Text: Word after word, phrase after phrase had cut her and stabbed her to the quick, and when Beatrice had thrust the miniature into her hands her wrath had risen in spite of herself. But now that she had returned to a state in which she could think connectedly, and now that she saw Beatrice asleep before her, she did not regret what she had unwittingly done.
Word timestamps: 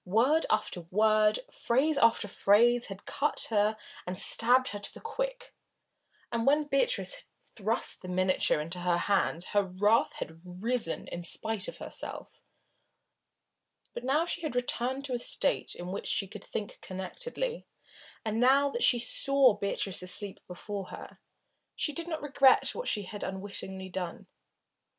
Word 0.03 0.47
after 0.49 0.81
word, 0.89 1.41
phrase 1.51 1.99
after 1.99 2.27
phrase 2.27 2.87
had 2.87 3.05
cut 3.05 3.45
her 3.51 3.77
and 4.07 4.17
stabbed 4.17 4.69
her 4.69 4.79
to 4.79 4.91
the 4.91 4.99
quick, 4.99 5.53
and 6.31 6.47
when 6.47 6.63
Beatrice 6.63 7.13
had 7.17 7.25
thrust 7.43 8.01
the 8.01 8.07
miniature 8.07 8.59
into 8.59 8.79
her 8.79 8.97
hands 8.97 9.49
her 9.53 9.61
wrath 9.61 10.13
had 10.13 10.41
risen 10.43 11.07
in 11.09 11.21
spite 11.21 11.67
of 11.67 11.77
herself. 11.77 12.41
But 13.93 14.03
now 14.03 14.21
that 14.21 14.29
she 14.29 14.41
had 14.41 14.55
returned 14.55 15.05
to 15.05 15.13
a 15.13 15.19
state 15.19 15.75
in 15.75 15.91
which 15.91 16.07
she 16.07 16.27
could 16.27 16.43
think 16.45 16.79
connectedly, 16.81 17.67
and 18.25 18.39
now 18.39 18.71
that 18.71 18.81
she 18.81 18.97
saw 18.97 19.53
Beatrice 19.53 20.01
asleep 20.01 20.39
before 20.47 20.85
her, 20.87 21.19
she 21.75 21.93
did 21.93 22.07
not 22.07 22.23
regret 22.23 22.73
what 22.73 22.87
she 22.87 23.03
had 23.03 23.23
unwittingly 23.23 23.89
done. 23.89 24.25